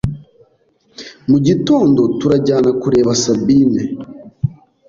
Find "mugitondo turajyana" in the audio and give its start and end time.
1.29-2.69